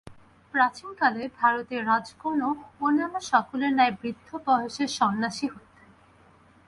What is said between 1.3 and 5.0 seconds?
ভারতে রাজগণও অন্যান্য সকলের ন্যায় বৃদ্ধ বয়সে